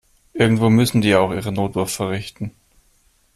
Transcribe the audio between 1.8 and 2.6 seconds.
verrichten.